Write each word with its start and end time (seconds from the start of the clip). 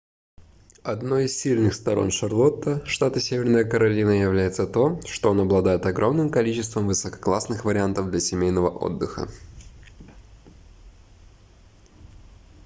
одной 0.81 1.25
из 1.25 1.37
сильных 1.39 1.75
сторон 1.75 2.09
шарлотта 2.09 2.83
штат 2.87 3.21
северная 3.21 3.63
каролина 3.63 4.09
является 4.09 4.65
то 4.65 4.99
что 5.05 5.29
он 5.29 5.41
обладает 5.41 5.85
огромным 5.85 6.31
количеством 6.31 6.87
высококлассных 6.87 7.65
вариантов 7.65 8.09
для 8.09 8.19
семейного 8.19 8.71
отдыха 8.75 9.29